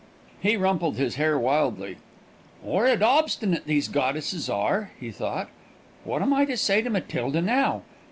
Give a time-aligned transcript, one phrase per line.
[0.41, 1.97] He rumpled his hair wildly,
[2.65, 5.47] "'Orrid obstinate these goddesses are," he thought.
[6.05, 7.83] "What am I to say to Matilda now?